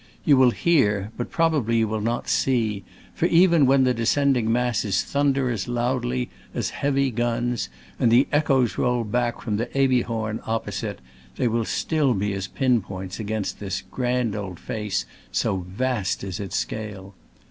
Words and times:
You 0.25 0.35
will 0.35 0.49
hear, 0.49 1.11
but 1.15 1.31
pi 1.31 1.43
obably 1.47 1.77
you 1.77 1.87
will 1.87 2.01
not 2.01 2.27
see; 2.27 2.83
for 3.13 3.27
even 3.27 3.67
when 3.67 3.83
the 3.83 3.93
descending 3.93 4.51
masses 4.51 5.03
thunder 5.03 5.51
as 5.51 5.67
loudly 5.67 6.31
as 6.55 6.71
heavy 6.71 7.11
guns, 7.11 7.69
and 7.99 8.09
the 8.11 8.27
echoes 8.31 8.79
roll 8.79 9.03
back 9.03 9.41
from 9.41 9.57
the 9.57 9.67
Ebihorn 9.77 10.39
opposite, 10.47 11.01
they 11.35 11.47
will 11.47 11.65
still 11.65 12.15
be 12.15 12.33
as 12.33 12.47
pin 12.47 12.81
points 12.81 13.19
against 13.19 13.59
this 13.59 13.83
grand 13.91 14.35
old 14.35 14.59
face, 14.59 15.05
so 15.31 15.57
vast 15.57 16.23
is 16.23 16.39
its 16.39 16.57
scale. 16.57 17.13